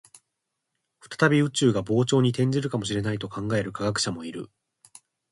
[1.15, 4.49] 再び宇宙が膨張に転じるかもしれないと考える科学者もいる